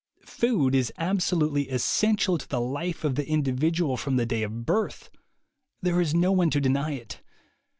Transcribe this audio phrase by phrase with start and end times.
[0.25, 5.11] Food is absolutely essential to the life of the individual, from the day of birth.
[5.83, 7.21] There is no one to deny it.